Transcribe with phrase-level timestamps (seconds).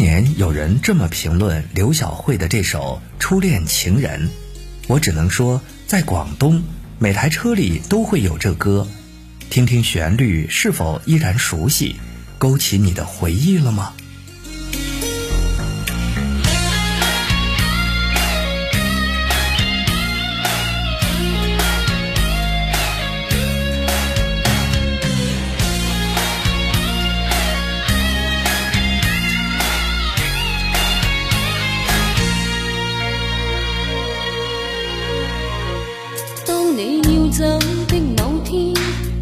[0.00, 4.28] 年有人这么评论刘晓慧的这首《初恋情人》，
[4.88, 6.62] 我只能说，在广东
[6.98, 8.88] 每台车里都会有这歌，
[9.50, 11.96] 听听旋律是否依然熟悉，
[12.38, 13.92] 勾起你的回忆了吗？
[37.30, 37.44] 走
[37.86, 38.74] 的某天，